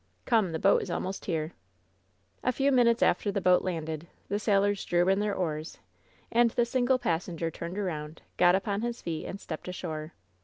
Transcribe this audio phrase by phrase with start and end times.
[0.25, 1.51] Come, the boat is almost here!"
[2.43, 5.77] A few minutes after the boat landed, the sailors drew in their oars
[6.31, 10.13] and the single passenger turned around, got upon his feet, and stepped ashore.